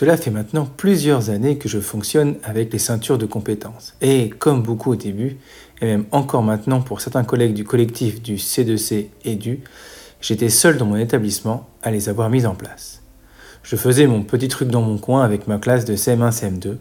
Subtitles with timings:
[0.00, 3.92] Cela fait maintenant plusieurs années que je fonctionne avec les ceintures de compétences.
[4.00, 5.36] Et comme beaucoup au début,
[5.82, 9.60] et même encore maintenant pour certains collègues du collectif du C2C et du,
[10.22, 13.02] j'étais seul dans mon établissement à les avoir mises en place.
[13.62, 16.78] Je faisais mon petit truc dans mon coin avec ma classe de CM1, CM2.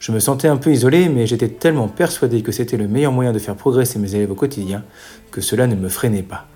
[0.00, 3.32] Je me sentais un peu isolé, mais j'étais tellement persuadé que c'était le meilleur moyen
[3.32, 4.84] de faire progresser mes élèves au quotidien
[5.32, 6.46] que cela ne me freinait pas.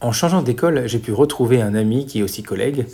[0.00, 2.86] En changeant d'école, j'ai pu retrouver un ami qui est aussi collègue,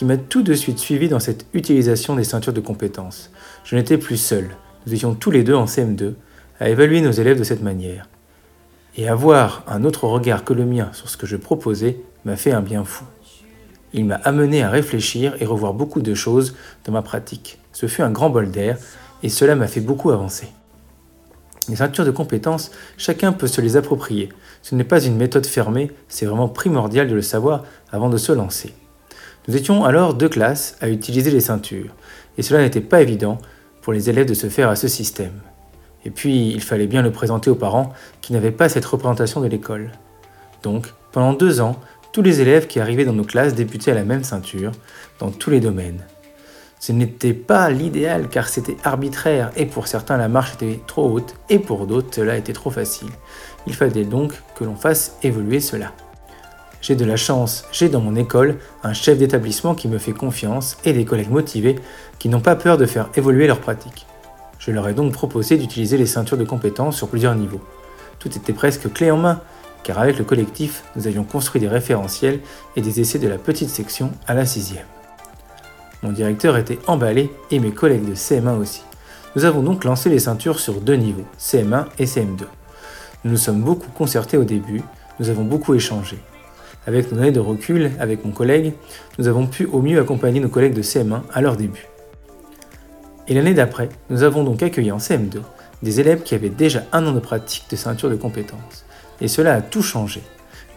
[0.00, 3.30] qui m'a tout de suite suivi dans cette utilisation des ceintures de compétences.
[3.64, 4.48] Je n'étais plus seul,
[4.86, 6.14] nous étions tous les deux en CM2
[6.58, 8.08] à évaluer nos élèves de cette manière.
[8.96, 12.50] Et avoir un autre regard que le mien sur ce que je proposais m'a fait
[12.50, 13.04] un bien fou.
[13.92, 17.58] Il m'a amené à réfléchir et revoir beaucoup de choses dans ma pratique.
[17.74, 18.78] Ce fut un grand bol d'air
[19.22, 20.48] et cela m'a fait beaucoup avancer.
[21.68, 24.30] Les ceintures de compétences, chacun peut se les approprier.
[24.62, 28.32] Ce n'est pas une méthode fermée, c'est vraiment primordial de le savoir avant de se
[28.32, 28.72] lancer.
[29.50, 31.92] Nous étions alors deux classes à utiliser les ceintures,
[32.38, 33.38] et cela n'était pas évident
[33.82, 35.40] pour les élèves de se faire à ce système.
[36.04, 39.48] Et puis, il fallait bien le présenter aux parents qui n'avaient pas cette représentation de
[39.48, 39.90] l'école.
[40.62, 41.74] Donc, pendant deux ans,
[42.12, 44.70] tous les élèves qui arrivaient dans nos classes débutaient à la même ceinture,
[45.18, 46.04] dans tous les domaines.
[46.78, 51.34] Ce n'était pas l'idéal car c'était arbitraire et pour certains la marche était trop haute
[51.48, 53.10] et pour d'autres cela était trop facile.
[53.66, 55.92] Il fallait donc que l'on fasse évoluer cela.
[56.80, 60.78] J'ai de la chance, j'ai dans mon école un chef d'établissement qui me fait confiance
[60.84, 61.78] et des collègues motivés
[62.18, 64.06] qui n'ont pas peur de faire évoluer leurs pratiques.
[64.58, 67.60] Je leur ai donc proposé d'utiliser les ceintures de compétences sur plusieurs niveaux.
[68.18, 69.40] Tout était presque clé en main,
[69.82, 72.40] car avec le collectif, nous avions construit des référentiels
[72.76, 74.86] et des essais de la petite section à la sixième.
[76.02, 78.82] Mon directeur était emballé et mes collègues de CM1 aussi.
[79.36, 82.44] Nous avons donc lancé les ceintures sur deux niveaux, CM1 et CM2.
[83.24, 84.82] Nous nous sommes beaucoup concertés au début,
[85.18, 86.18] nous avons beaucoup échangé.
[86.86, 88.72] Avec nos années de recul, avec mon collègue,
[89.18, 91.86] nous avons pu au mieux accompagner nos collègues de CM1 à leur début.
[93.28, 95.40] Et l'année d'après, nous avons donc accueilli en CM2
[95.82, 98.84] des élèves qui avaient déjà un an de pratique de ceinture de compétences.
[99.20, 100.22] Et cela a tout changé.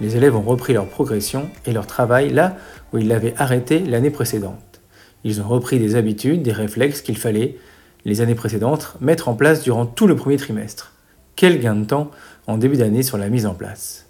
[0.02, 2.58] Les élèves ont repris leur progression et leur travail là
[2.92, 4.82] où ils l'avaient arrêté l'année précédente.
[5.24, 7.58] Ils ont repris des habitudes, des réflexes qu'il fallait,
[8.06, 10.94] les années précédentes, mettre en place durant tout le premier trimestre.
[11.36, 12.12] Quel gain de temps
[12.48, 14.08] en début d'année sur la mise en place.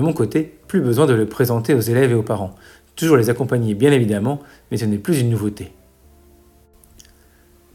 [0.00, 2.54] De mon côté, plus besoin de le présenter aux élèves et aux parents.
[2.96, 4.40] Toujours les accompagner bien évidemment,
[4.70, 5.74] mais ce n'est plus une nouveauté.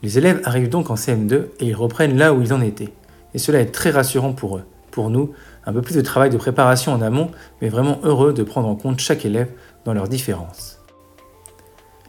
[0.01, 2.91] Les élèves arrivent donc en CM2 et ils reprennent là où ils en étaient.
[3.35, 4.63] Et cela est très rassurant pour eux.
[4.89, 5.33] Pour nous,
[5.67, 7.29] un peu plus de travail de préparation en amont,
[7.61, 9.51] mais vraiment heureux de prendre en compte chaque élève
[9.85, 10.79] dans leurs différences.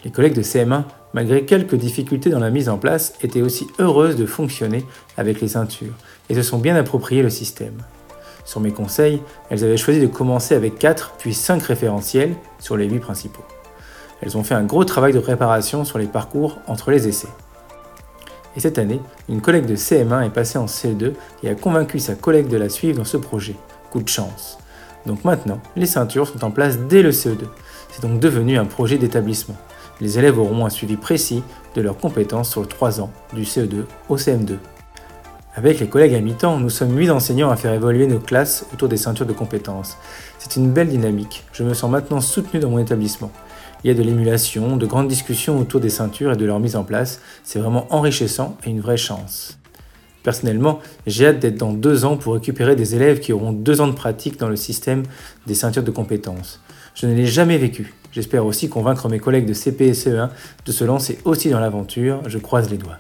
[0.03, 4.17] Les collègues de CM1, malgré quelques difficultés dans la mise en place, étaient aussi heureuses
[4.17, 4.83] de fonctionner
[5.19, 5.93] avec les ceintures
[6.31, 7.83] et se sont bien appropriées le système.
[8.47, 9.21] Sur mes conseils,
[9.51, 13.45] elles avaient choisi de commencer avec 4 puis 5 référentiels sur les 8 principaux.
[14.23, 17.29] Elles ont fait un gros travail de préparation sur les parcours entre les essais.
[18.57, 21.13] Et cette année, une collègue de CM1 est passée en CE2
[21.43, 23.57] et a convaincu sa collègue de la suivre dans ce projet.
[23.91, 24.59] Coup de chance.
[25.05, 27.45] Donc maintenant, les ceintures sont en place dès le CE2.
[27.91, 29.57] C'est donc devenu un projet d'établissement.
[30.01, 31.43] Les élèves auront un suivi précis
[31.75, 34.57] de leurs compétences sur 3 ans, du CE2 au CM2.
[35.59, 38.91] Avec les collègues à mi-temps, nous sommes 8 enseignants à faire évoluer nos classes autour
[38.91, 39.97] des ceintures de compétences.
[40.39, 41.45] C'est une belle dynamique.
[41.55, 43.33] Je me sens maintenant soutenu dans mon établissement.
[43.83, 46.77] Il y a de l'émulation, de grandes discussions autour des ceintures et de leur mise
[46.77, 47.23] en place.
[47.43, 49.59] C'est vraiment enrichissant et une vraie chance.
[50.23, 53.89] Personnellement, j'ai hâte d'être dans deux ans pour récupérer des élèves qui auront deux ans
[53.89, 55.05] de pratique dans le système
[55.47, 56.61] des ceintures de compétences.
[56.95, 57.95] Je ne l'ai jamais vécu.
[58.13, 60.29] J'espère aussi convaincre mes collègues de CP et CE1
[60.67, 62.21] de se lancer aussi dans l'aventure.
[62.27, 62.99] Je croise les doigts.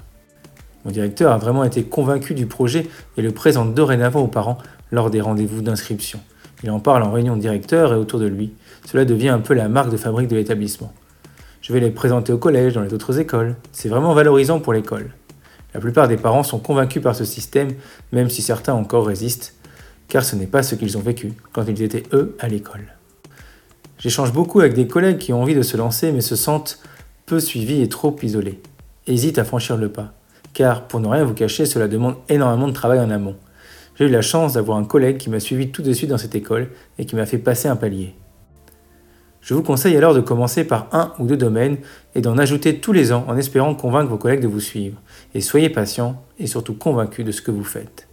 [0.86, 2.86] Mon directeur a vraiment été convaincu du projet
[3.16, 4.58] et le présente dorénavant aux parents
[4.92, 6.20] lors des rendez-vous d'inscription.
[6.62, 8.52] Il en parle en réunion de directeur et autour de lui.
[8.84, 10.94] Cela devient un peu la marque de fabrique de l'établissement.
[11.60, 13.56] Je vais les présenter au collège, dans les autres écoles.
[13.72, 15.10] C'est vraiment valorisant pour l'école.
[15.74, 17.72] La plupart des parents sont convaincus par ce système,
[18.12, 19.54] même si certains encore résistent,
[20.06, 22.94] car ce n'est pas ce qu'ils ont vécu quand ils étaient eux à l'école.
[23.98, 26.78] J'échange beaucoup avec des collègues qui ont envie de se lancer mais se sentent
[27.26, 28.60] peu suivis et trop isolés.
[29.08, 30.12] Hésitent à franchir le pas
[30.56, 33.36] car pour ne rien vous cacher, cela demande énormément de travail en amont.
[33.94, 36.34] J'ai eu la chance d'avoir un collègue qui m'a suivi tout de suite dans cette
[36.34, 38.14] école et qui m'a fait passer un palier.
[39.42, 41.76] Je vous conseille alors de commencer par un ou deux domaines
[42.14, 44.96] et d'en ajouter tous les ans en espérant convaincre vos collègues de vous suivre.
[45.34, 48.08] Et soyez patient et surtout convaincus de ce que vous faites.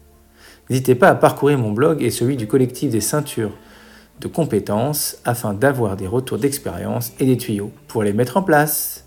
[0.70, 3.54] N'hésitez pas à parcourir mon blog et celui du collectif des ceintures
[4.20, 9.03] de compétences afin d'avoir des retours d'expérience et des tuyaux pour les mettre en place.